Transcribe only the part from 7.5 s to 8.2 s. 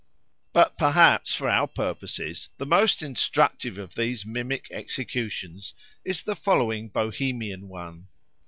one.